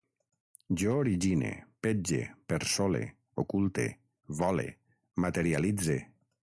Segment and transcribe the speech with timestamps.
[0.83, 1.51] Jo origine,
[1.87, 3.03] petge, persole,
[3.45, 3.87] oculte,
[4.41, 4.67] vole,
[5.29, 6.05] materialitze